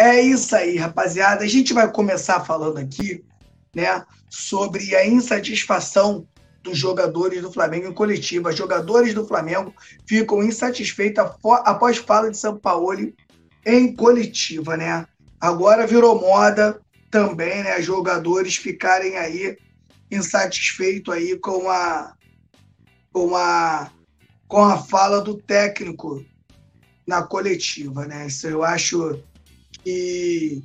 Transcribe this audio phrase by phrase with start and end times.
[0.00, 1.44] É isso aí, rapaziada.
[1.44, 3.22] A gente vai começar falando aqui,
[3.74, 6.26] né, sobre a insatisfação
[6.62, 8.50] dos jogadores do Flamengo em coletiva.
[8.50, 9.74] Jogadores do Flamengo
[10.06, 11.22] ficam insatisfeitos
[11.64, 13.12] após fala de São Paulo
[13.66, 15.06] em coletiva, né?
[15.40, 16.80] Agora virou moda
[17.10, 17.80] também, né?
[17.80, 19.56] Jogadores ficarem aí
[20.10, 22.14] insatisfeitos aí com a
[23.12, 23.90] com a
[24.46, 26.24] com a fala do técnico
[27.06, 28.26] na coletiva, né?
[28.26, 29.22] Isso eu acho
[29.82, 30.62] que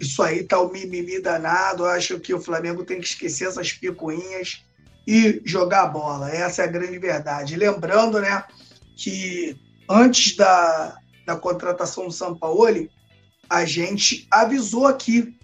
[0.00, 1.84] isso aí tá o mimimi danado.
[1.84, 4.64] Eu acho que o Flamengo tem que esquecer essas picuinhas
[5.06, 6.30] e jogar bola.
[6.30, 7.56] Essa é a grande verdade.
[7.56, 8.44] Lembrando, né,
[8.96, 9.56] que
[9.88, 12.88] antes da, da contratação do São Paulo,
[13.48, 15.34] a gente avisou aqui,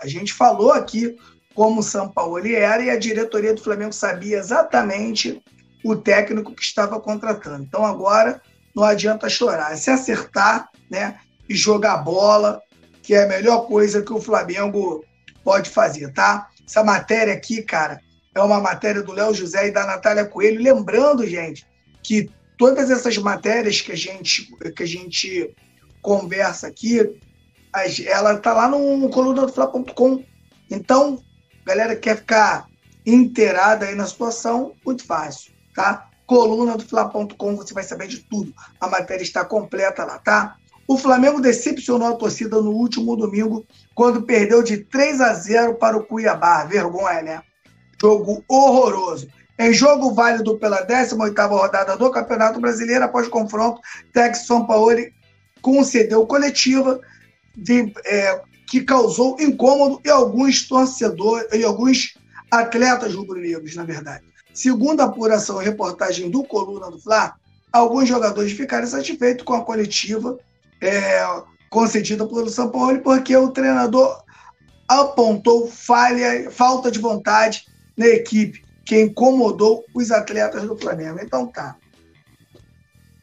[0.00, 1.16] a gente falou aqui
[1.54, 5.42] como o São Paulo era e a diretoria do Flamengo sabia exatamente
[5.84, 7.62] o técnico que estava contratando.
[7.62, 8.40] Então agora
[8.74, 11.18] não adianta chorar, é se acertar, né,
[11.48, 12.62] e jogar bola,
[13.02, 15.04] que é a melhor coisa que o Flamengo
[15.42, 16.48] pode fazer, tá?
[16.66, 18.00] Essa matéria aqui, cara,
[18.34, 20.62] é uma matéria do Léo José e da Natália Coelho.
[20.62, 21.66] Lembrando, gente,
[22.02, 25.52] que todas essas matérias que a gente, que a gente
[26.00, 27.20] conversa aqui,
[28.06, 30.24] ela tá lá no, no coluna do Fla.com.
[30.70, 31.22] Então,
[31.64, 32.66] galera quer ficar
[33.06, 36.08] inteirada aí na situação, muito fácil, tá?
[36.26, 38.54] Coluna do Fla.com, você vai saber de tudo.
[38.80, 40.56] A matéria está completa lá, tá?
[40.86, 45.96] O Flamengo decepcionou a torcida no último domingo, quando perdeu de 3 a 0 para
[45.96, 46.64] o Cuiabá.
[46.64, 47.42] Vergonha, né?
[48.00, 49.28] Jogo horroroso.
[49.58, 53.80] Em jogo válido pela 18ª rodada do Campeonato Brasileiro, após confronto,
[54.12, 54.96] Tex São Paulo
[55.60, 57.00] concedeu coletiva
[57.56, 62.14] de, é, que causou incômodo em alguns torcedores e alguns
[62.50, 64.24] atletas rubro-negros, na verdade.
[64.52, 67.34] Segundo a apuração e reportagem do Coluna do Fla,
[67.72, 70.38] alguns jogadores ficaram satisfeitos com a coletiva
[70.80, 74.22] é, concedida pelo São Paulo porque o treinador
[74.88, 77.64] apontou falha, falta de vontade
[77.96, 81.20] na equipe, que incomodou os atletas do Flamengo.
[81.22, 81.76] Então tá.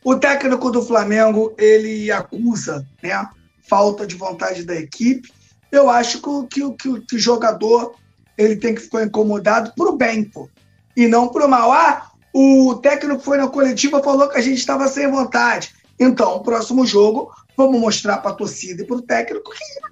[0.03, 3.27] O técnico do Flamengo, ele acusa, né,
[3.67, 5.31] falta de vontade da equipe.
[5.71, 7.95] Eu acho que, que, que, que o jogador
[8.37, 10.49] ele tem que ficar incomodado pro bem, pô.
[10.95, 11.71] E não pro mal.
[11.71, 15.73] Ah, o técnico foi na coletiva falou que a gente estava sem vontade.
[15.99, 19.87] Então, o próximo jogo, vamos mostrar para a torcida e para o técnico que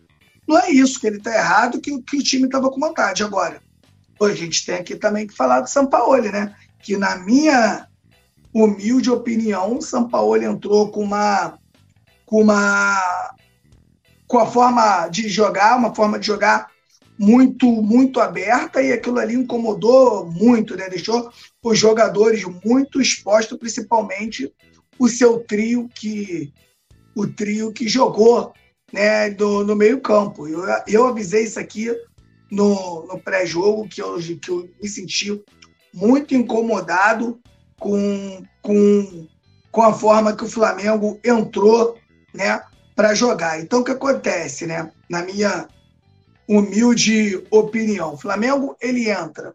[0.47, 3.23] não é isso, que ele está errado, que, que o time estava com vontade.
[3.23, 3.59] Agora,
[4.21, 6.55] a gente tem aqui também que falar do São Paulo, né?
[6.79, 7.87] Que na minha
[8.53, 11.57] humilde opinião, o São Paulo entrou com uma
[12.25, 13.34] com uma
[14.27, 16.67] com a forma de jogar, uma forma de jogar
[17.17, 20.89] muito muito aberta e aquilo ali incomodou muito, né?
[20.89, 21.31] Deixou
[21.63, 24.51] os jogadores muito expostos, principalmente
[24.99, 26.53] o seu trio que
[27.15, 28.53] o trio que jogou,
[28.91, 30.47] né, do, no meio campo.
[30.47, 31.89] Eu, eu avisei isso aqui
[32.51, 35.41] no, no pré-jogo que eu, que eu me senti
[35.93, 37.39] muito incomodado
[37.79, 39.27] com, com,
[39.71, 41.97] com a forma que o Flamengo entrou
[42.33, 42.61] né,
[42.95, 43.59] para jogar.
[43.59, 45.67] Então, o que acontece, né, na minha
[46.47, 48.13] humilde opinião?
[48.13, 49.53] O Flamengo ele entra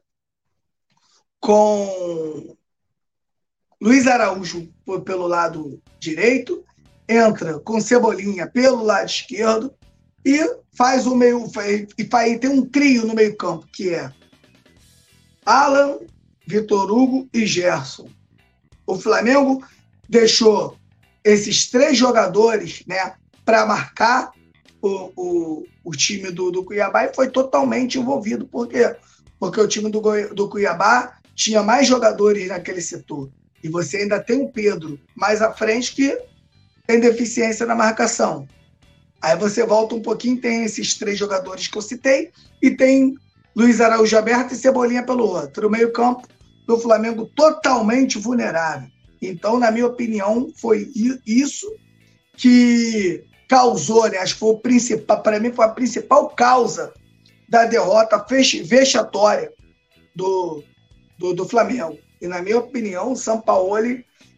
[1.41, 2.57] com
[3.81, 4.71] Luiz Araújo
[5.05, 6.63] pelo lado direito,
[7.09, 9.75] entra com Cebolinha pelo lado esquerdo,
[10.25, 10.39] e
[10.73, 11.51] faz o meio
[11.97, 14.13] e faz, tem um trio no meio campo que é
[15.47, 15.99] Alan,
[16.47, 18.09] Vitor Hugo e Gerson.
[18.87, 19.65] O Flamengo
[20.09, 20.77] deixou
[21.25, 23.15] esses três jogadores, né,
[23.51, 24.31] para marcar
[24.81, 28.47] o, o, o time do, do Cuiabá e foi totalmente envolvido.
[28.47, 28.95] Por quê?
[29.41, 30.01] Porque o time do,
[30.33, 33.29] do Cuiabá tinha mais jogadores naquele setor.
[33.61, 36.17] E você ainda tem o Pedro mais à frente que
[36.87, 38.47] tem deficiência na marcação.
[39.21, 42.31] Aí você volta um pouquinho, tem esses três jogadores que eu citei,
[42.63, 43.17] e tem
[43.57, 45.67] Luiz Araújo aberto e Cebolinha pelo outro.
[45.67, 46.23] O meio-campo
[46.69, 48.89] do Flamengo totalmente vulnerável.
[49.21, 50.89] Então, na minha opinião, foi
[51.27, 51.67] isso
[52.37, 54.19] que causou, né?
[54.19, 56.95] Acho que foi o principal, para mim, foi a principal causa
[57.49, 58.25] da derrota
[58.63, 59.53] vexatória
[60.15, 60.63] do,
[61.19, 61.99] do, do Flamengo.
[62.23, 63.77] E, na minha opinião, o São Paulo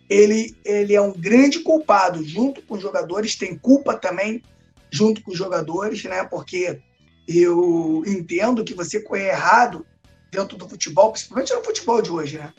[0.09, 4.43] ele, ele é um grande culpado, junto com os jogadores, tem culpa também
[4.91, 6.25] junto com os jogadores, né?
[6.25, 6.81] Porque
[7.29, 9.85] eu entendo que você correr errado
[10.31, 12.55] dentro do futebol, principalmente no futebol de hoje, né?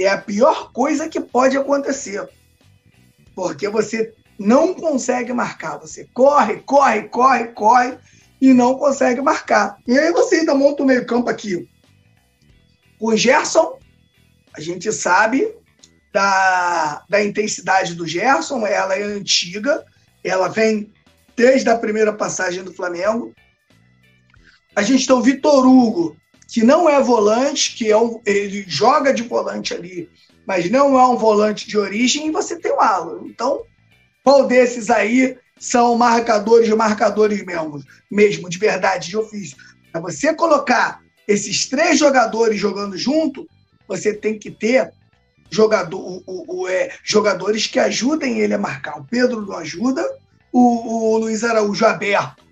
[0.00, 2.26] É a pior coisa que pode acontecer.
[3.34, 5.78] Porque você não consegue marcar.
[5.78, 7.98] Você corre, corre, corre, corre
[8.40, 9.78] e não consegue marcar.
[9.86, 11.68] E aí você ainda monta o meio-campo aqui.
[12.98, 13.78] Com o Gerson,
[14.54, 15.52] a gente sabe
[16.12, 19.84] da, da intensidade do Gerson, ela é antiga,
[20.22, 20.92] ela vem
[21.36, 23.32] desde a primeira passagem do Flamengo.
[24.74, 26.16] A gente tem o Vitor Hugo,
[26.48, 30.08] que não é volante, que é um, ele joga de volante ali,
[30.46, 33.22] mas não é um volante de origem, e você tem o Alan.
[33.26, 33.62] Então,
[34.28, 39.56] qual desses aí são marcadores, marcadores mesmo, mesmo de verdade, de ofício?
[39.90, 43.48] Para você colocar esses três jogadores jogando junto,
[43.88, 44.92] você tem que ter
[45.50, 48.98] jogador, o, o, o, é, jogadores que ajudem ele a marcar.
[48.98, 50.06] O Pedro não ajuda,
[50.52, 52.46] o, o Luiz Araújo aberto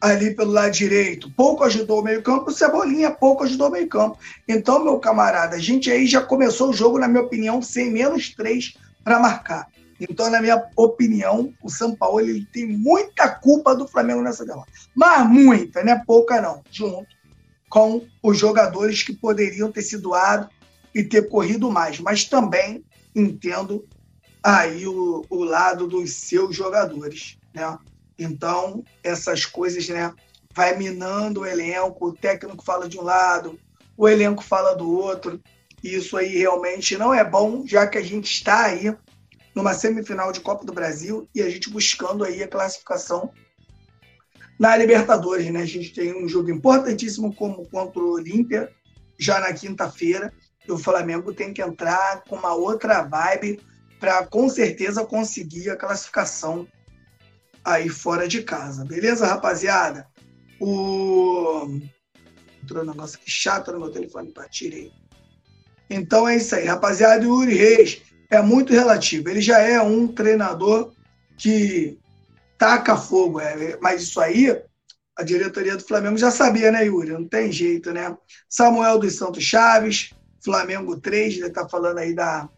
[0.00, 4.16] ali pelo lado direito, pouco ajudou o meio-campo, o Cebolinha pouco ajudou o meio-campo.
[4.46, 8.32] Então, meu camarada, a gente aí já começou o jogo, na minha opinião, sem menos
[8.32, 9.66] três para marcar.
[10.00, 14.70] Então, na minha opinião, o São Paulo ele tem muita culpa do Flamengo nessa derrota.
[14.94, 17.08] Mas muita, não é pouca não, junto
[17.68, 20.50] com os jogadores que poderiam ter sido doado
[20.94, 22.00] e ter corrido mais.
[22.00, 23.86] Mas também entendo
[24.42, 27.78] aí o, o lado dos seus jogadores, né?
[28.18, 30.12] Então, essas coisas, né,
[30.54, 33.58] vai minando o elenco, o técnico fala de um lado,
[33.96, 35.40] o elenco fala do outro.
[35.82, 38.94] Isso aí realmente não é bom, já que a gente está aí
[39.60, 43.30] numa semifinal de Copa do Brasil e a gente buscando aí a classificação
[44.58, 45.60] na Libertadores, né?
[45.60, 48.70] A gente tem um jogo importantíssimo como contra o Olímpia
[49.18, 50.32] já na quinta-feira.
[50.66, 53.60] E o Flamengo tem que entrar com uma outra vibe
[53.98, 56.66] para com certeza conseguir a classificação
[57.62, 58.84] aí fora de casa.
[58.84, 60.06] Beleza, rapaziada?
[60.58, 61.66] O.
[62.62, 64.90] Entrou um negócio aqui chato no meu telefone, para tirei.
[65.88, 67.24] Então é isso aí, rapaziada.
[67.24, 69.28] Yuri Reis é muito relativo.
[69.28, 70.92] Ele já é um treinador
[71.36, 71.98] que
[72.56, 74.62] taca fogo, é, mas isso aí
[75.16, 77.10] a diretoria do Flamengo já sabia, né, Yuri?
[77.10, 78.16] Não tem jeito, né?
[78.48, 82.48] Samuel dos Santos Chaves, Flamengo 3, ele tá falando aí da,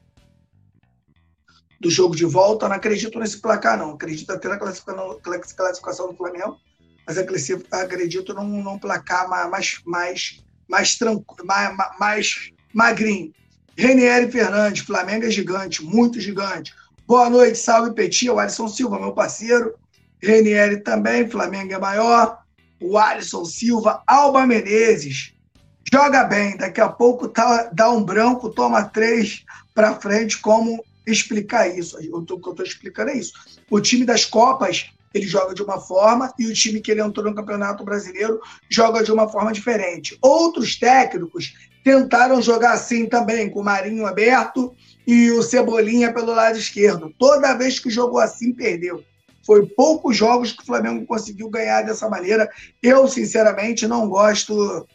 [1.80, 2.68] do jogo de volta.
[2.68, 3.92] Não acredito nesse placar, não.
[3.92, 6.56] Acredito até na classificação do Flamengo,
[7.04, 10.98] mas acredito num, num placar mais, mais, mais,
[11.44, 13.32] mais, mais magrinho.
[13.76, 16.74] Renieri Fernandes, Flamengo é gigante, muito gigante.
[17.06, 19.74] Boa noite, salve Petit, o Alisson Silva, meu parceiro.
[20.22, 22.38] Renieri também, Flamengo é maior.
[22.80, 25.32] O Alisson Silva, Alba Menezes,
[25.90, 31.66] joga bem, daqui a pouco tá, dá um branco, toma três para frente, como explicar
[31.66, 31.96] isso.
[32.12, 33.32] O que eu estou explicando é isso.
[33.70, 37.26] O time das Copas ele joga de uma forma e o time que ele entrou
[37.26, 40.16] no Campeonato Brasileiro joga de uma forma diferente.
[40.20, 44.74] Outros técnicos tentaram jogar assim também, com o Marinho aberto
[45.06, 47.12] e o Cebolinha pelo lado esquerdo.
[47.18, 49.02] Toda vez que jogou assim, perdeu.
[49.44, 52.48] Foi poucos jogos que o Flamengo conseguiu ganhar dessa maneira.
[52.82, 54.86] Eu, sinceramente, não gosto.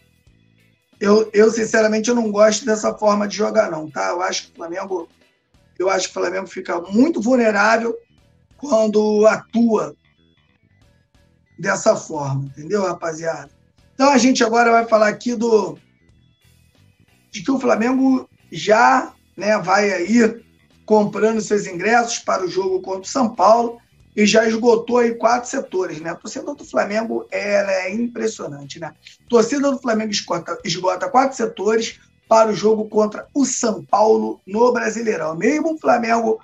[1.00, 4.10] Eu, eu sinceramente, eu não gosto dessa forma de jogar, não, tá?
[4.10, 5.10] Eu acho que o Flamengo
[5.78, 7.96] eu acho que o Flamengo fica muito vulnerável
[8.58, 9.96] quando atua
[11.58, 13.50] dessa forma, entendeu, rapaziada?
[13.94, 15.78] Então a gente agora vai falar aqui do
[17.32, 20.44] de que o Flamengo já né, vai aí
[20.86, 23.80] comprando seus ingressos para o jogo contra o São Paulo
[24.16, 26.10] e já esgotou aí quatro setores, né?
[26.10, 28.94] A torcida do Flamengo ela é impressionante, né?
[29.30, 34.72] Torcida do Flamengo esgota, esgota quatro setores, para o jogo contra o São Paulo no
[34.72, 35.36] Brasileirão.
[35.36, 36.40] Mesmo o Flamengo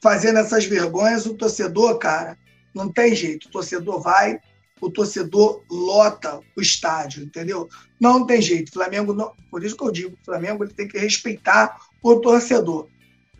[0.00, 2.36] fazendo essas vergonhas, o torcedor, cara,
[2.74, 3.48] não tem jeito.
[3.48, 4.38] O torcedor vai,
[4.80, 7.68] o torcedor lota o estádio, entendeu?
[8.00, 8.72] Não tem jeito.
[8.72, 12.88] Flamengo, não, por isso que eu digo, o Flamengo ele tem que respeitar o torcedor.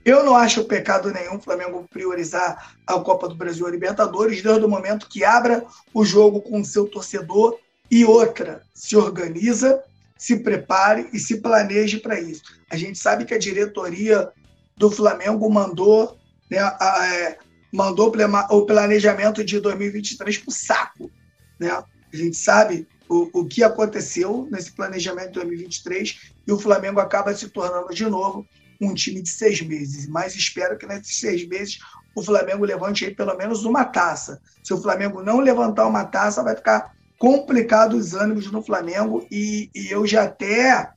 [0.04, 4.42] Eu não acho pecado nenhum o Flamengo priorizar a Copa do Brasil e a Libertadores
[4.42, 7.58] desde o momento que abra o jogo com o seu torcedor
[7.90, 9.82] e outra se organiza
[10.16, 12.42] se prepare e se planeje para isso.
[12.70, 14.30] A gente sabe que a diretoria
[14.76, 16.18] do Flamengo mandou,
[16.50, 17.38] né, a, é,
[17.72, 18.12] mandou
[18.50, 21.10] o planejamento de 2023 para o saco.
[21.58, 21.70] Né?
[21.70, 27.34] A gente sabe o, o que aconteceu nesse planejamento de 2023 e o Flamengo acaba
[27.34, 28.46] se tornando de novo
[28.80, 30.06] um time de seis meses.
[30.08, 31.78] Mas espero que nesses seis meses
[32.14, 34.40] o Flamengo levante aí pelo menos uma taça.
[34.62, 39.70] Se o Flamengo não levantar uma taça, vai ficar complicado os ânimos no Flamengo e,
[39.74, 40.92] e eu já até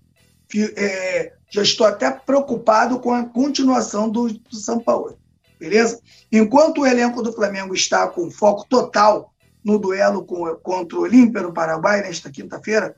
[0.75, 5.17] é, já estou até preocupado com a continuação do, do São Paulo,
[5.59, 5.99] beleza?
[6.31, 9.33] Enquanto o elenco do Flamengo está com foco total
[9.67, 12.95] no duelo com, contra o Olímpia no Paraguai nesta quinta-feira,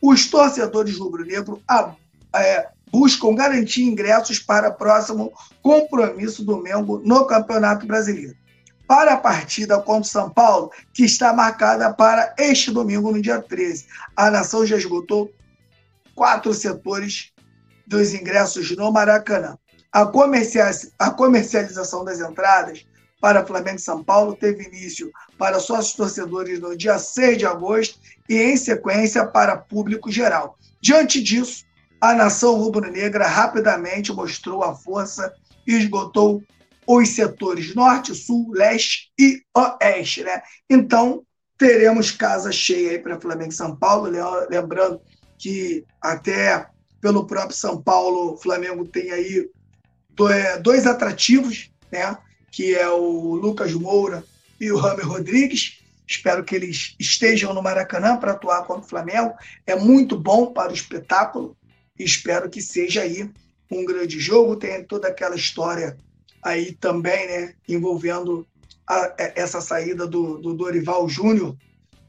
[0.00, 1.60] os torcedores rubro-negro
[2.32, 8.36] é, buscam garantir ingressos para o próximo compromisso do Mengo no Campeonato Brasileiro.
[8.86, 13.40] para a partida contra o São Paulo, que está marcada para este domingo, no dia
[13.40, 13.86] 13.
[14.14, 15.32] A nação já esgotou
[16.14, 17.32] quatro setores
[17.86, 19.56] dos ingressos no Maracanã.
[19.90, 22.86] A, comercialização das entradas
[23.22, 28.00] para Flamengo e São Paulo teve início para sócios torcedores no dia 6 de agosto
[28.28, 30.58] e, em sequência, para público geral.
[30.82, 31.64] Diante disso,
[32.00, 35.32] a nação rubro-negra rapidamente mostrou a força
[35.64, 36.42] e esgotou
[36.84, 40.24] os setores norte, sul, leste e oeste.
[40.24, 40.42] Né?
[40.68, 41.22] Então,
[41.56, 44.10] teremos casa cheia para Flamengo e São Paulo.
[44.50, 45.00] Lembrando
[45.38, 46.66] que até
[47.00, 49.48] pelo próprio São Paulo, o Flamengo tem aí
[50.60, 52.18] dois atrativos, né?
[52.52, 54.22] Que é o Lucas Moura
[54.60, 55.80] e o Rami Rodrigues.
[56.06, 59.32] Espero que eles estejam no Maracanã para atuar contra o Flamengo.
[59.66, 61.56] É muito bom para o espetáculo.
[61.98, 63.28] Espero que seja aí
[63.70, 64.56] um grande jogo.
[64.56, 65.96] Tem toda aquela história
[66.42, 68.46] aí também, né, envolvendo
[68.86, 71.56] a, é, essa saída do, do Dorival Júnior,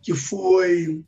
[0.02, 1.02] que foi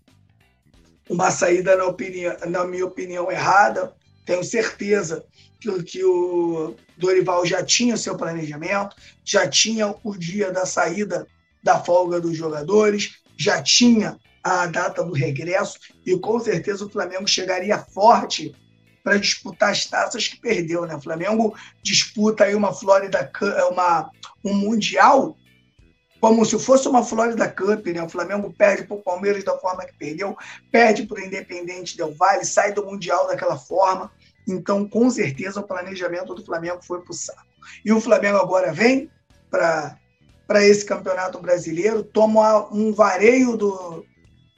[1.10, 3.94] uma saída, na, opinião, na minha opinião, errada.
[4.25, 5.25] Tenho certeza
[5.60, 11.27] que, que o Dorival já tinha seu planejamento, já tinha o dia da saída
[11.61, 17.27] da folga dos jogadores, já tinha a data do regresso e com certeza o Flamengo
[17.27, 18.55] chegaria forte
[19.03, 20.95] para disputar as taças que perdeu, né?
[20.95, 23.31] O Flamengo disputa aí uma Florida
[23.71, 24.09] uma
[24.43, 25.35] um mundial
[26.19, 28.01] como se fosse uma Florida Cup, né?
[28.01, 30.35] O Flamengo perde para o Palmeiras da forma que perdeu,
[30.71, 34.11] perde para o Independente Del Valle, sai do mundial daquela forma.
[34.47, 37.41] Então, com certeza, o planejamento do Flamengo foi para o saco.
[37.83, 39.09] E o Flamengo agora vem
[39.49, 39.97] para
[40.65, 44.05] esse campeonato brasileiro, toma um vareio do,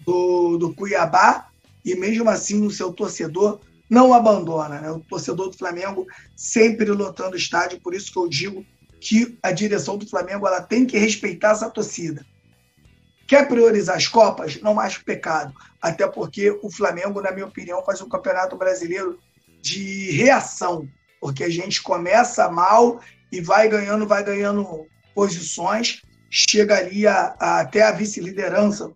[0.05, 1.47] do, do, Cuiabá
[1.85, 4.81] e, mesmo assim, o seu torcedor não abandona.
[4.81, 4.91] Né?
[4.91, 8.65] O torcedor do Flamengo sempre lotando o estádio, por isso que eu digo
[8.99, 12.25] que a direção do Flamengo ela tem que respeitar essa torcida.
[13.27, 14.59] Quer priorizar as Copas?
[14.61, 15.53] Não acho pecado.
[15.81, 19.19] Até porque o Flamengo, na minha opinião, faz um campeonato brasileiro
[19.61, 20.87] de reação,
[21.19, 22.99] porque a gente começa mal
[23.31, 28.91] e vai ganhando, vai ganhando posições, chegaria a, até a vice-liderança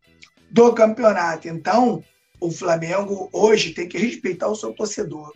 [0.50, 1.48] do campeonato.
[1.48, 2.04] Então,
[2.40, 5.34] o Flamengo hoje tem que respeitar o seu torcedor.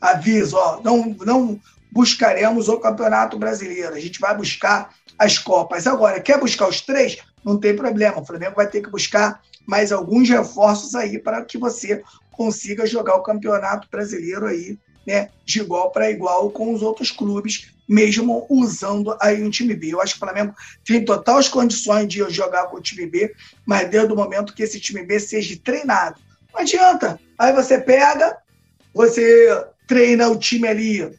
[0.00, 5.86] Aviso, ó, não, não buscaremos o Campeonato Brasileiro, a gente vai buscar as Copas.
[5.86, 7.18] Agora, quer buscar os três?
[7.44, 11.58] Não tem problema, o Flamengo vai ter que buscar mais alguns reforços aí para que
[11.58, 12.02] você
[12.36, 17.72] consiga jogar o Campeonato Brasileiro aí, né, de igual para igual com os outros clubes,
[17.88, 19.94] mesmo usando aí um time B.
[19.94, 23.32] Eu acho que o Flamengo tem totais condições de jogar com o time B,
[23.64, 26.20] mas desde o momento que esse time B seja treinado.
[26.52, 27.20] Não adianta.
[27.38, 28.36] Aí você pega,
[28.92, 31.16] você treina o time ali,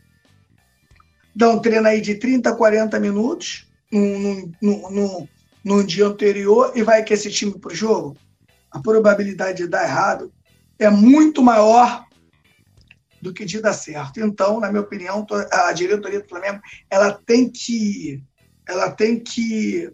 [1.33, 5.29] dá um treino aí de 30, 40 minutos no, no, no,
[5.63, 8.17] no dia anterior e vai que esse time para o jogo.
[8.69, 10.31] A probabilidade de dar errado
[10.79, 12.05] é muito maior
[13.21, 14.19] do que de dar certo.
[14.19, 18.23] Então, na minha opinião, a diretoria do Flamengo ela tem que
[18.67, 19.91] ela tem que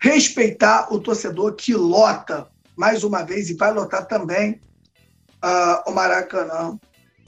[0.00, 4.60] respeitar o torcedor que lota mais uma vez e vai lotar também
[5.42, 6.78] uh, o Maracanã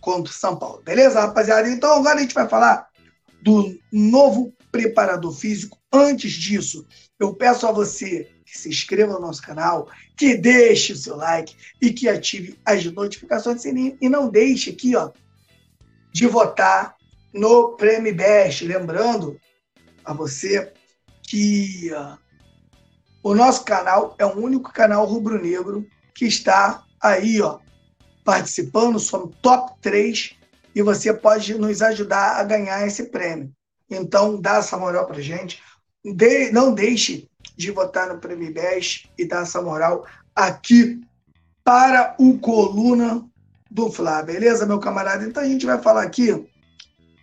[0.00, 0.82] contra o São Paulo.
[0.82, 1.68] Beleza, rapaziada?
[1.68, 2.88] Então agora a gente vai falar
[3.42, 5.78] do novo preparador físico.
[5.92, 6.86] Antes disso,
[7.18, 11.92] eu peço a você se inscreva no nosso canal, que deixe o seu like e
[11.92, 13.64] que ative as notificações.
[13.64, 15.10] E não deixe aqui, ó,
[16.12, 16.96] de votar
[17.32, 18.64] no Prêmio Best.
[18.64, 19.38] Lembrando
[20.04, 20.72] a você
[21.22, 21.90] que
[23.22, 27.58] o nosso canal é o único canal rubro-negro que está aí, ó,
[28.24, 28.98] participando.
[28.98, 30.34] Somos top 3
[30.74, 33.52] e você pode nos ajudar a ganhar esse prêmio.
[33.90, 35.62] Então, dá essa moral pra gente.
[36.04, 41.00] De, não deixe de votar no Prêmio Best e dar essa moral aqui
[41.64, 43.24] para o Coluna
[43.70, 45.24] do Fla, beleza, meu camarada?
[45.24, 46.46] Então a gente vai falar aqui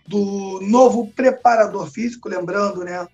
[0.08, 3.08] do novo preparador físico, lembrando, né,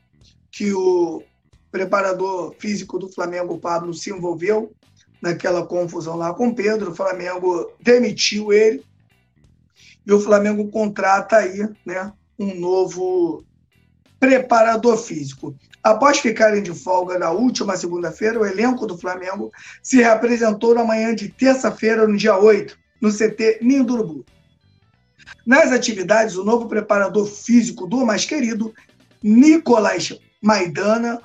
[0.51, 1.23] que o
[1.71, 4.73] preparador físico do Flamengo, Pablo, se envolveu
[5.21, 8.83] naquela confusão lá com o Pedro, o Flamengo demitiu ele
[10.05, 13.43] e o Flamengo contrata aí, né, um novo
[14.19, 15.55] preparador físico.
[15.81, 21.15] Após ficarem de folga na última segunda-feira, o elenco do Flamengo se reapresentou na manhã
[21.15, 24.25] de terça-feira, no dia 8, no CT Ninho do Urubu.
[25.45, 28.73] Nas atividades, o novo preparador físico do mais querido,
[29.23, 31.19] Nicolás Maidana,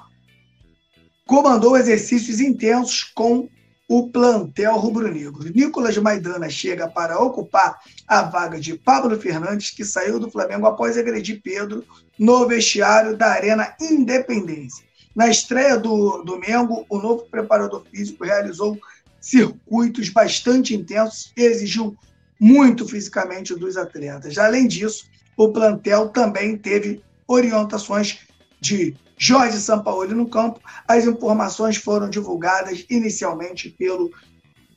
[1.27, 3.49] comandou exercícios intensos com
[3.89, 5.51] o plantel rubro-negro.
[5.55, 10.97] Nicolas Maidana chega para ocupar a vaga de Pablo Fernandes, que saiu do Flamengo após
[10.97, 11.85] agredir Pedro
[12.19, 14.85] no vestiário da Arena Independência.
[15.15, 18.79] Na estreia do, do Mengo, o novo preparador físico realizou
[19.21, 21.97] circuitos bastante intensos e exigiu
[22.41, 24.37] muito fisicamente dos atletas.
[24.39, 28.21] Além disso, o plantel também teve orientações
[28.61, 30.61] de Jorge Sampaoli no campo.
[30.87, 34.11] As informações foram divulgadas inicialmente pelo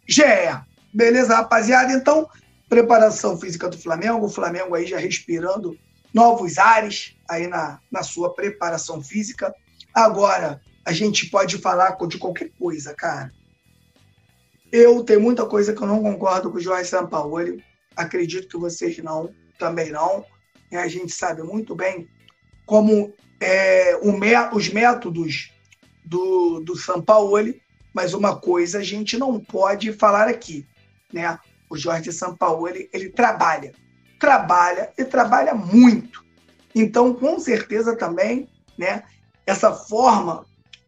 [0.07, 0.23] GE.
[0.93, 1.91] Beleza, rapaziada?
[1.93, 2.27] Então,
[2.69, 5.77] preparação física do Flamengo, o Flamengo aí já respirando
[6.13, 9.53] novos ares aí na, na sua preparação física.
[9.93, 13.31] Agora, a gente pode falar de qualquer coisa, cara.
[14.71, 17.63] Eu tenho muita coisa que eu não concordo com o Jorge Sampaoli.
[17.95, 20.25] Acredito que vocês não, também não.
[20.71, 22.07] E a gente sabe muito bem
[22.65, 23.99] como é,
[24.51, 25.51] os métodos
[26.05, 27.61] do, do Sampaoli,
[27.93, 30.65] mas uma coisa a gente não pode falar aqui,
[31.11, 31.37] né?
[31.69, 33.73] O Jorge Sampaoli, ele trabalha,
[34.19, 36.23] trabalha e trabalha muito.
[36.73, 39.03] Então, com certeza também, né,
[39.45, 40.45] essa forma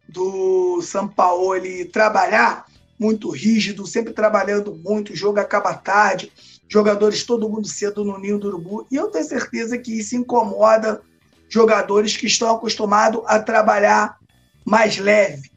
[0.08, 2.64] do Sampaoli trabalhar
[2.98, 6.32] muito rígido, sempre trabalhando muito, o jogo acaba tarde,
[6.68, 11.02] jogadores todo mundo cedo no ninho do urubu, e eu tenho certeza que isso incomoda
[11.50, 14.16] jogadores que estão acostumados a trabalhar
[14.64, 15.50] mais leve.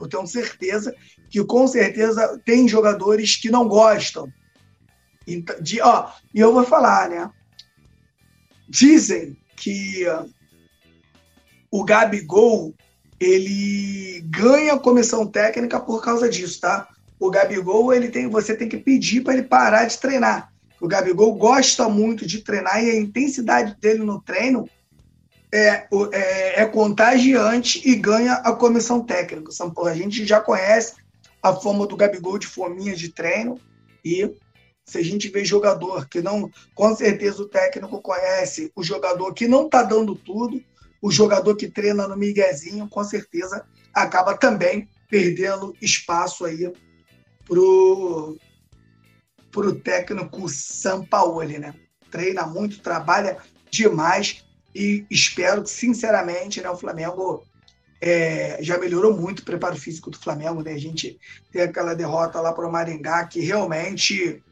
[0.00, 0.94] Eu tenho certeza
[1.28, 4.32] que, com certeza, tem jogadores que não gostam.
[5.26, 7.30] Então, de, ó, e eu vou falar, né?
[8.68, 10.06] Dizem que
[11.70, 12.74] o Gabigol
[13.18, 16.88] ele ganha comissão técnica por causa disso, tá?
[17.18, 20.50] O Gabigol, ele tem, você tem que pedir para ele parar de treinar.
[20.80, 24.66] O Gabigol gosta muito de treinar e a intensidade dele no treino
[25.52, 29.50] é, é, é, contagiante e ganha a comissão técnica.
[29.84, 30.94] A gente já conhece
[31.42, 33.60] a forma do Gabigol de fominha de treino
[34.04, 34.32] e
[34.84, 39.46] se a gente vê jogador que não, com certeza o técnico conhece o jogador que
[39.48, 40.62] não está dando tudo,
[41.02, 43.64] o jogador que treina no miguezinho, com certeza
[43.94, 46.72] acaba também perdendo espaço aí
[47.46, 48.36] pro
[49.50, 51.74] pro técnico Sampaoli, né?
[52.08, 57.44] Treina muito, trabalha demais e espero que, sinceramente, né, o Flamengo
[58.00, 60.62] é, já melhorou muito o preparo físico do Flamengo.
[60.62, 60.72] Né?
[60.72, 61.18] A gente
[61.52, 64.42] tem aquela derrota lá para o Maringá que realmente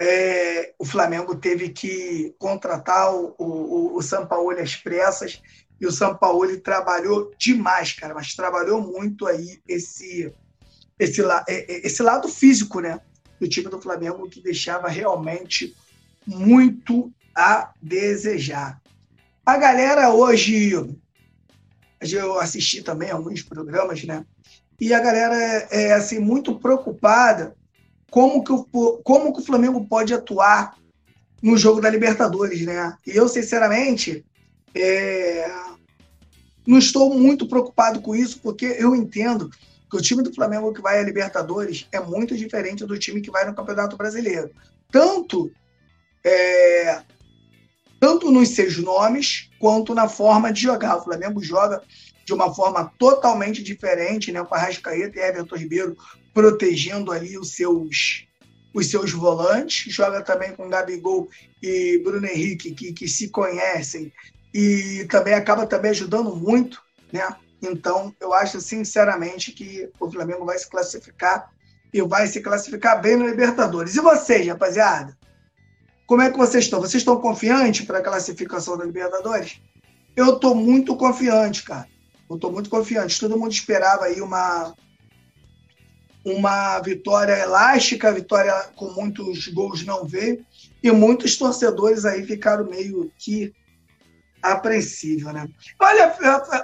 [0.00, 5.42] é, o Flamengo teve que contratar o, o, o Sampaoli às pressas
[5.80, 10.32] e o Sampaoli trabalhou demais, cara, mas trabalhou muito aí esse,
[10.98, 13.00] esse, é, é, esse lado físico né,
[13.40, 15.74] do time do Flamengo que deixava realmente
[16.26, 18.80] muito a desejar.
[19.44, 20.72] A galera hoje,
[22.00, 24.24] eu assisti também alguns programas, né?
[24.80, 27.54] E a galera é, é assim muito preocupada
[28.10, 28.64] como que, o,
[29.04, 30.76] como que o Flamengo pode atuar
[31.42, 32.96] no jogo da Libertadores, né?
[33.06, 34.24] E eu, sinceramente,
[34.74, 35.50] é,
[36.66, 39.50] não estou muito preocupado com isso, porque eu entendo
[39.90, 43.30] que o time do Flamengo que vai à Libertadores é muito diferente do time que
[43.30, 44.50] vai no Campeonato Brasileiro.
[44.90, 45.50] Tanto
[46.24, 47.02] é,
[48.00, 50.96] tanto nos seus nomes quanto na forma de jogar.
[50.96, 51.82] O Flamengo joga
[52.24, 54.42] de uma forma totalmente diferente, né?
[54.42, 55.96] Com a Rascaeta e Everton Ribeiro
[56.32, 58.26] protegendo ali os seus
[58.72, 61.28] os seus volantes, joga também com Gabigol
[61.60, 64.12] e Bruno Henrique, que, que se conhecem,
[64.54, 66.80] e também acaba também ajudando muito,
[67.12, 67.36] né?
[67.60, 71.50] Então, eu acho sinceramente que o Flamengo vai se classificar
[71.92, 73.96] e vai se classificar bem no Libertadores.
[73.96, 75.18] E vocês, rapaziada?
[76.10, 76.80] Como é que vocês estão?
[76.80, 79.60] Vocês estão confiantes para a classificação da Libertadores?
[80.16, 81.86] Eu estou muito confiante, cara.
[82.28, 83.20] Eu estou muito confiante.
[83.20, 84.74] Todo mundo esperava aí uma,
[86.24, 90.44] uma vitória elástica, vitória com muitos gols não veio.
[90.82, 93.54] E muitos torcedores aí ficaram meio que
[94.42, 95.48] apreensível, né?
[95.78, 96.12] Olha,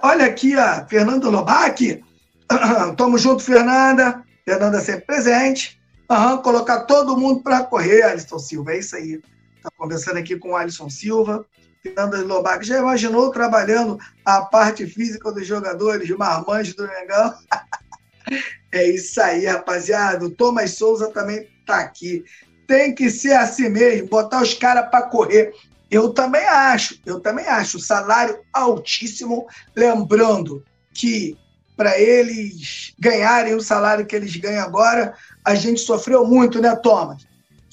[0.02, 2.02] olha aqui a Fernanda Lobac.
[2.98, 4.24] Tamo junto, Fernanda.
[4.44, 5.80] Fernanda sempre presente.
[6.10, 8.72] Uhum, colocar todo mundo para correr, Alisson Silva.
[8.72, 9.20] É isso aí.
[9.66, 11.44] Está conversando aqui com o Alisson Silva.
[11.82, 17.34] Fernando Lobac, já imaginou trabalhando a parte física dos jogadores, marmanjo do Mengão?
[18.70, 20.24] é isso aí, rapaziada.
[20.24, 22.24] O Thomas Souza também está aqui.
[22.68, 25.52] Tem que ser assim mesmo, botar os caras para correr.
[25.90, 27.80] Eu também acho, eu também acho.
[27.80, 29.48] Salário altíssimo.
[29.74, 31.36] Lembrando que
[31.76, 37.26] para eles ganharem o salário que eles ganham agora, a gente sofreu muito, né, Thomas?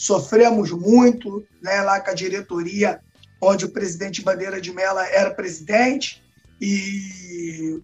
[0.04, 3.00] Sofremos muito né, lá com a diretoria,
[3.42, 6.22] onde o presidente Bandeira de Mela era presidente
[6.60, 7.82] e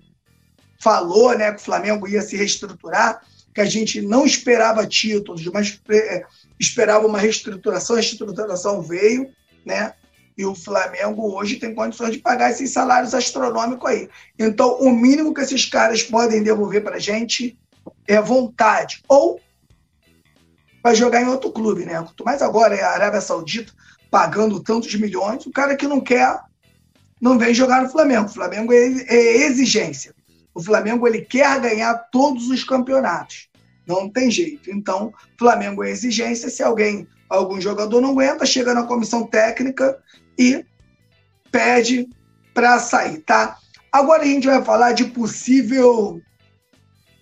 [0.81, 3.21] falou né, que o Flamengo ia se reestruturar.
[3.53, 6.25] que a gente não esperava títulos, mas é,
[6.59, 9.29] esperava uma reestruturação, a reestruturação veio,
[9.65, 9.93] né?
[10.37, 14.09] E o Flamengo hoje tem condições de pagar esses salários astronômicos aí.
[14.37, 17.57] Então, o mínimo que esses caras podem devolver para a gente
[18.07, 19.01] é vontade.
[19.07, 19.41] Ou
[20.83, 21.95] vai jogar em outro clube, né?
[22.01, 23.73] Quanto mais agora é a Arábia Saudita
[24.09, 26.39] pagando tantos milhões, o cara que não quer
[27.21, 28.25] não vem jogar no Flamengo.
[28.25, 30.15] O Flamengo é, é exigência.
[30.53, 33.49] O Flamengo ele quer ganhar todos os campeonatos.
[33.85, 34.71] Não tem jeito.
[34.71, 36.49] Então, Flamengo é exigência.
[36.49, 39.97] Se alguém, algum jogador não aguenta, chega na comissão técnica
[40.37, 40.65] e
[41.51, 42.07] pede
[42.53, 43.57] para sair, tá?
[43.91, 46.21] Agora a gente vai falar de possível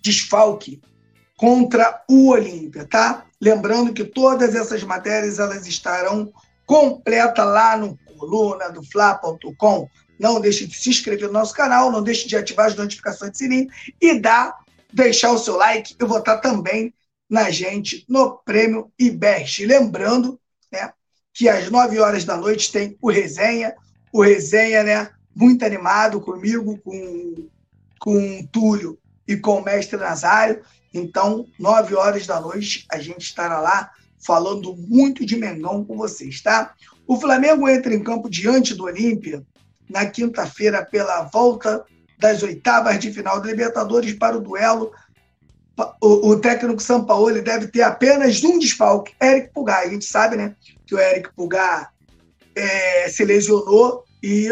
[0.02, 0.82] desfalque
[1.38, 3.26] contra o Olímpia, tá?
[3.40, 6.34] Lembrando que todas essas matérias elas estarão
[6.66, 9.88] completas lá no coluna do Fla.com.
[10.20, 13.38] Não deixe de se inscrever no nosso canal, não deixe de ativar as notificações de
[13.38, 13.68] sininho
[14.02, 14.58] e dar,
[14.92, 16.92] deixar o seu like e votar também
[17.30, 19.66] na gente no Prêmio IBEST.
[19.66, 20.40] Lembrando
[20.72, 20.92] né,
[21.34, 23.76] que às 9 horas da noite tem o Resenha,
[24.12, 27.48] o Resenha, né, muito animado comigo, com,
[28.00, 28.98] com o Túlio
[29.28, 30.64] e com o mestre Nazário.
[30.98, 33.92] Então, 9 horas da noite, a gente estará lá
[34.26, 36.74] falando muito de Mengão com vocês, tá?
[37.06, 39.44] O Flamengo entra em campo diante do Olímpia
[39.90, 41.86] na quinta-feira pela volta
[42.18, 44.92] das oitavas de final da Libertadores para o duelo.
[46.02, 49.84] O, o técnico Sampaoli deve ter apenas um desfalque, Eric Pulgar.
[49.84, 50.56] A gente sabe, né,
[50.86, 51.94] que o Eric Pulgar
[52.56, 54.50] é, se lesionou e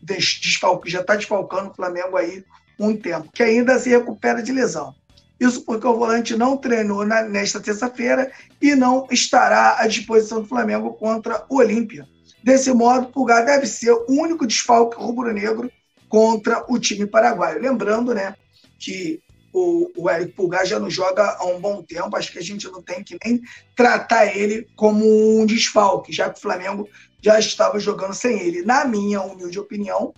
[0.00, 2.44] desfalque, já está desfalcando o Flamengo aí
[2.78, 4.94] um tempo, que ainda se recupera de lesão.
[5.38, 10.48] Isso porque o volante não treinou na, nesta terça-feira e não estará à disposição do
[10.48, 12.06] Flamengo contra o Olímpia.
[12.42, 15.70] Desse modo, Pulgar deve ser o único desfalque rubro-negro
[16.08, 17.60] contra o time paraguaio.
[17.60, 18.34] Lembrando né,
[18.78, 19.20] que
[19.52, 22.68] o, o Eric Pulgar já não joga há um bom tempo, acho que a gente
[22.68, 23.40] não tem que nem
[23.76, 26.88] tratar ele como um desfalque, já que o Flamengo
[27.22, 28.62] já estava jogando sem ele.
[28.62, 30.12] Na minha humilde opinião,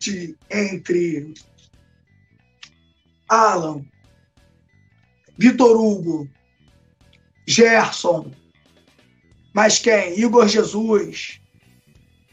[0.00, 1.34] de, entre
[3.28, 3.84] Alan,
[5.38, 6.28] Vitor Hugo,
[7.46, 8.32] Gerson,
[9.54, 10.18] mas quem?
[10.18, 11.40] Igor Jesus.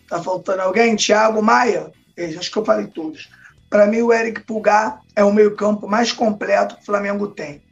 [0.09, 0.95] Tá faltando alguém?
[0.95, 1.91] Thiago Maia?
[2.37, 3.29] Acho que eu falei todos.
[3.69, 7.63] Para mim, o Eric Pulgar é o meio-campo mais completo que o Flamengo tem.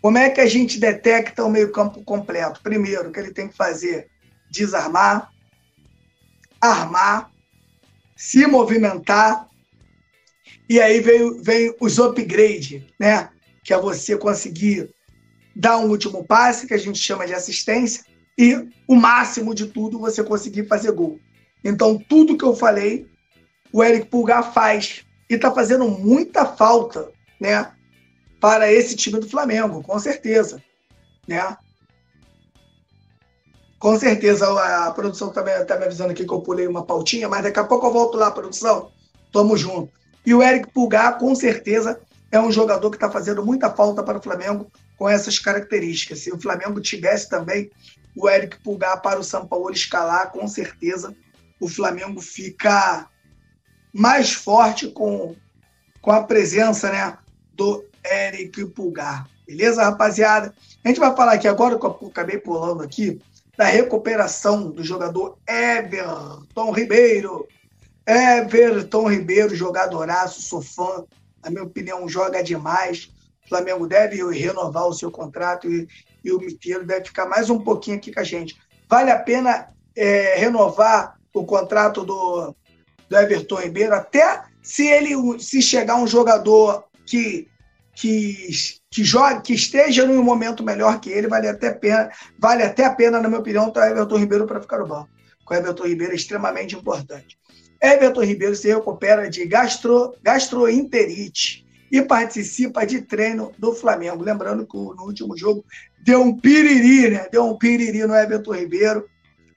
[0.00, 2.60] Como é que a gente detecta o meio-campo completo?
[2.62, 4.08] Primeiro, que ele tem que fazer
[4.50, 5.30] desarmar,
[6.60, 7.30] armar,
[8.16, 9.48] se movimentar,
[10.68, 13.30] e aí vem, vem os upgrade, né?
[13.68, 14.94] Que é você conseguir
[15.54, 18.02] dar um último passe, que a gente chama de assistência,
[18.38, 21.20] e o máximo de tudo você conseguir fazer gol.
[21.62, 23.06] Então, tudo que eu falei,
[23.70, 25.04] o Eric Pulgar faz.
[25.28, 27.70] E está fazendo muita falta né,
[28.40, 30.62] para esse time do Flamengo, com certeza.
[31.26, 31.54] Né?
[33.78, 34.48] Com certeza,
[34.86, 37.58] a produção está me, tá me avisando aqui que eu pulei uma pautinha, mas daqui
[37.58, 38.90] a pouco eu volto lá, produção.
[39.30, 39.92] Tamo junto.
[40.24, 42.00] E o Eric Pulgar, com certeza,
[42.30, 46.20] é um jogador que está fazendo muita falta para o Flamengo com essas características.
[46.20, 47.70] Se o Flamengo tivesse também
[48.14, 51.14] o Eric Pulgar para o São Paulo escalar, com certeza
[51.60, 53.08] o Flamengo fica
[53.92, 55.34] mais forte com,
[56.00, 57.16] com a presença né,
[57.54, 59.28] do Eric Pulgar.
[59.46, 60.54] Beleza, rapaziada?
[60.84, 63.20] A gente vai falar aqui agora, que eu acabei pulando aqui,
[63.56, 67.48] da recuperação do jogador Everton Ribeiro.
[68.06, 71.04] Everton Ribeiro, jogadoraço, sou fã
[71.48, 73.10] na minha opinião, joga demais.
[73.44, 75.88] O Flamengo deve renovar o seu contrato e,
[76.22, 78.56] e o Miteiro deve ficar mais um pouquinho aqui com a gente.
[78.88, 82.54] Vale a pena é, renovar o contrato do,
[83.08, 87.48] do Everton Ribeiro, até se ele se chegar um jogador que,
[87.94, 88.48] que,
[88.90, 92.94] que jogue, que esteja num momento melhor que ele, vale até, pena, vale até a
[92.94, 95.08] pena, na minha opinião, o Everton Ribeiro para ficar no banco.
[95.48, 97.38] O Everton Ribeiro é extremamente importante.
[97.80, 104.22] Everton Ribeiro se recupera de gastro, gastroenterite e participa de treino do Flamengo.
[104.22, 105.64] Lembrando que no último jogo
[106.04, 107.28] deu um piriri, né?
[107.30, 109.08] Deu um piriri no Everton Ribeiro.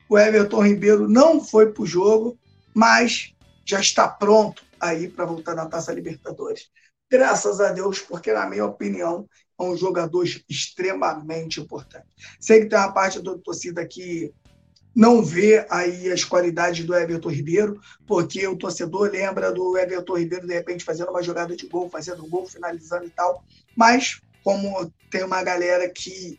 [0.10, 2.38] O Everton Ribeiro não foi para o jogo,
[2.74, 3.34] mas
[3.66, 6.70] já está pronto aí para voltar na Taça Libertadores.
[7.10, 9.28] Graças a Deus, porque, na minha opinião,
[9.60, 12.08] é um jogador extremamente importante.
[12.40, 14.34] Sei que tem uma parte da torcida que
[14.96, 20.46] não vê aí as qualidades do Everton Ribeiro, porque o torcedor lembra do Everton Ribeiro
[20.48, 23.44] de repente fazendo uma jogada de gol, fazendo um gol, finalizando e tal.
[23.76, 26.38] Mas como tem uma galera que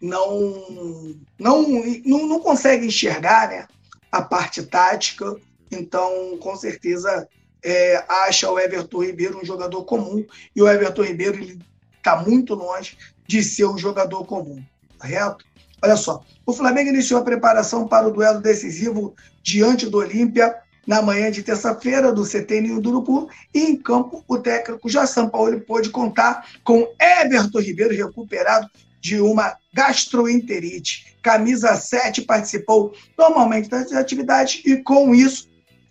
[0.00, 1.62] não não
[2.04, 3.68] não, não consegue enxergar, né,
[4.10, 5.36] a parte tática,
[5.70, 7.28] então com certeza
[7.62, 10.24] é, acha o Everton Ribeiro um jogador comum
[10.56, 11.60] e o Everton Ribeiro ele
[11.98, 14.64] está muito longe de ser um jogador comum,
[14.98, 15.44] correto?
[15.82, 20.54] Olha só, o Flamengo iniciou a preparação para o duelo decisivo diante do Olímpia
[20.86, 25.60] na manhã de terça-feira do CTN do Urubu e em campo o técnico já Paulo
[25.60, 28.68] pôde contar com Everton Ribeiro recuperado
[29.00, 31.16] de uma gastroenterite.
[31.22, 35.48] Camisa 7 participou normalmente das atividades e com isso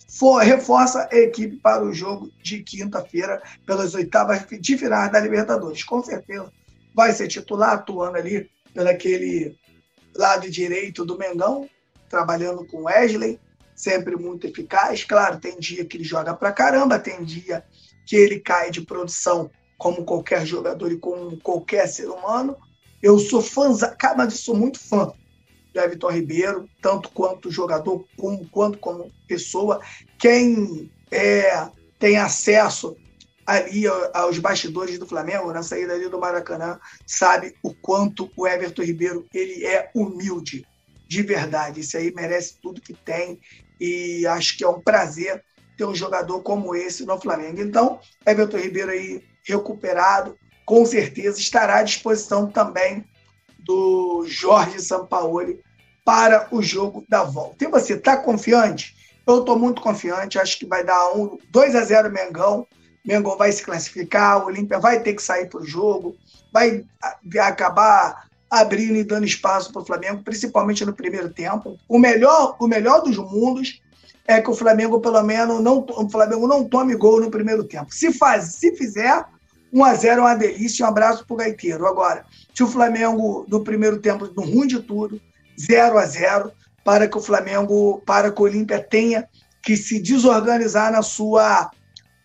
[0.07, 5.83] for, reforça a equipe para o jogo de quinta-feira pelas oitavas de final da Libertadores.
[5.83, 6.51] Com certeza
[6.93, 9.55] vai ser titular atuando ali pelaquele
[10.15, 11.69] lado direito do Mengão,
[12.09, 13.39] trabalhando com Wesley,
[13.75, 15.03] sempre muito eficaz.
[15.03, 17.63] Claro, tem dia que ele joga pra caramba, tem dia
[18.05, 22.57] que ele cai de produção como qualquer jogador e como qualquer ser humano.
[23.01, 25.13] Eu sou fã, eu sou muito fã
[25.73, 29.79] do Everton Ribeiro, tanto quanto jogador como, quanto como pessoa.
[30.17, 32.97] Quem é, tem acesso
[33.49, 38.83] ali aos bastidores do Flamengo, na saída ali do Maracanã, sabe o quanto o Everton
[38.83, 40.65] Ribeiro ele é humilde,
[41.07, 41.79] de verdade.
[41.79, 43.39] Isso aí merece tudo que tem
[43.79, 45.43] e acho que é um prazer
[45.75, 47.59] ter um jogador como esse no Flamengo.
[47.59, 53.03] Então, Everton Ribeiro aí recuperado, com certeza estará à disposição também
[53.57, 55.59] do Jorge Sampaoli
[56.05, 57.65] para o jogo da volta.
[57.65, 58.95] E você está confiante?
[59.25, 62.67] Eu estou muito confiante, acho que vai dar um 2 a 0 Mengão.
[63.09, 66.15] Mengão vai se classificar, o Olímpia vai ter que sair para o jogo,
[66.53, 66.85] vai
[67.39, 71.75] acabar abrindo e dando espaço para o Flamengo, principalmente no primeiro tempo.
[71.87, 73.81] O melhor, o melhor dos mundos
[74.27, 77.91] é que o Flamengo, pelo menos, não, o Flamengo não tome gol no primeiro tempo.
[77.91, 79.25] Se, faz, se fizer,
[79.73, 81.87] 1 a 0 é uma delícia, um abraço para o Gaiteiro.
[81.87, 85.19] Agora, se o Flamengo, no primeiro tempo, no ruim de tudo,
[85.59, 86.51] 0 a 0
[86.83, 89.27] para que o Flamengo, para que o Olímpia tenha
[89.63, 91.71] que se desorganizar na sua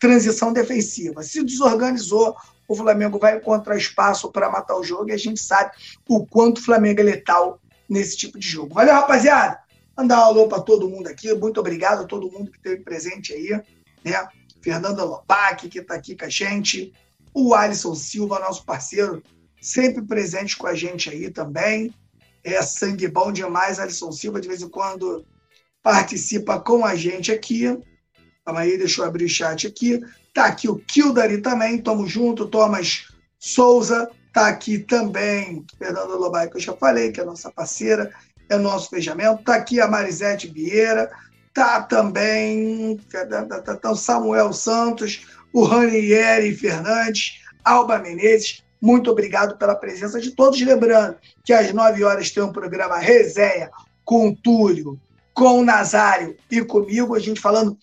[0.05, 1.23] transição defensiva.
[1.23, 2.37] Se desorganizou,
[2.69, 5.73] o Flamengo vai encontrar espaço para matar o jogo e a gente sabe
[6.07, 8.75] o quanto o Flamengo é letal nesse tipo de jogo.
[8.75, 9.61] Valeu, rapaziada!
[9.97, 11.33] Mandar um alô para todo mundo aqui.
[11.33, 13.63] Muito obrigado a todo mundo que esteve presente aí.
[14.05, 14.29] Né?
[14.61, 16.93] Fernanda Lopac, que está aqui com a gente.
[17.33, 19.23] O Alisson Silva, nosso parceiro,
[19.59, 21.95] sempre presente com a gente aí também.
[22.43, 25.25] É sangue bom demais, Alisson Silva, de vez em quando
[25.83, 27.65] participa com a gente aqui.
[28.45, 30.01] Calma aí, deixa eu abrir o chat aqui.
[30.35, 32.47] Tá aqui o Kildari também, tamo junto.
[32.47, 35.65] Thomas Souza tá aqui também.
[35.79, 38.13] Fernanda Lobai, que eu já falei, que é nossa parceira,
[38.51, 39.43] é nosso fechamento.
[39.45, 41.11] Tá aqui a Marisete Vieira.
[41.55, 48.63] Tá também tá, tá o Samuel Santos, o Ranieri Fernandes, Alba Menezes.
[48.83, 50.61] Muito obrigado pela presença de todos.
[50.61, 53.71] Lembrando que às 9 horas tem um programa Resenha
[54.05, 55.01] com o Túlio,
[55.33, 57.79] com o Nazário e comigo, a gente falando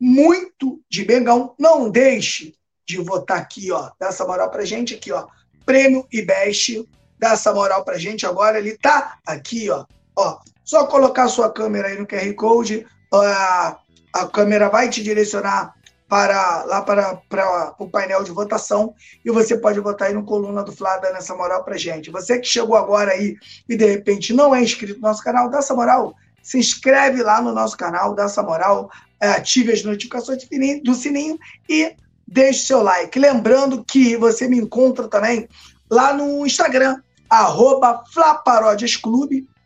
[0.00, 1.54] muito de Bengão.
[1.58, 2.54] Não deixe
[2.86, 3.90] de votar aqui, ó.
[3.98, 5.26] Dá essa moral pra gente aqui, ó.
[5.64, 6.88] Prêmio IBEST.
[7.18, 8.58] Dá essa moral pra gente agora.
[8.58, 9.84] Ele tá aqui, ó.
[10.16, 12.86] Ó, só colocar sua câmera aí no QR Code.
[13.12, 13.78] A,
[14.12, 15.74] a câmera vai te direcionar
[16.08, 20.62] para lá para, para o painel de votação e você pode votar aí no coluna
[20.62, 22.10] do Flá dando essa moral pra gente.
[22.10, 23.36] Você que chegou agora aí
[23.68, 26.14] e de repente não é inscrito no nosso canal, dá essa moral.
[26.42, 28.90] Se inscreve lá no nosso canal, dá essa moral,
[29.24, 30.46] ative as notificações
[30.82, 31.94] do sininho e
[32.26, 33.18] deixe seu like.
[33.18, 35.48] Lembrando que você me encontra também
[35.90, 38.02] lá no Instagram, arroba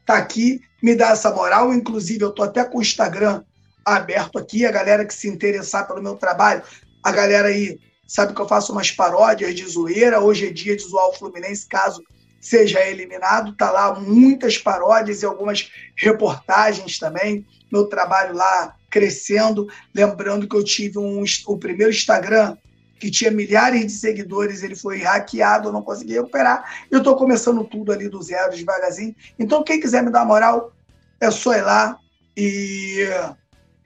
[0.06, 1.72] tá aqui, me dá essa moral.
[1.72, 3.42] Inclusive, eu tô até com o Instagram
[3.84, 6.62] aberto aqui, a galera que se interessar pelo meu trabalho,
[7.02, 10.82] a galera aí sabe que eu faço umas paródias de zoeira, hoje é dia de
[10.82, 12.02] zoar o Fluminense, caso
[12.40, 13.54] seja eliminado.
[13.56, 17.46] Tá lá muitas paródias e algumas reportagens também.
[17.70, 19.68] Meu trabalho lá crescendo.
[19.94, 22.56] Lembrando que eu tive um, o primeiro Instagram
[22.98, 26.64] que tinha milhares de seguidores, ele foi hackeado, eu não consegui recuperar.
[26.90, 29.14] Eu estou começando tudo ali do zero, devagarzinho.
[29.38, 30.72] Então, quem quiser me dar moral,
[31.20, 31.96] é só ir lá
[32.36, 33.08] e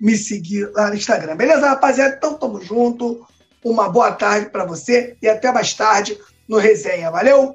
[0.01, 1.37] me seguir lá no Instagram.
[1.37, 2.17] Beleza, rapaziada?
[2.17, 3.27] Então, tamo junto.
[3.63, 7.11] Uma boa tarde para você e até mais tarde no Resenha.
[7.11, 7.55] Valeu?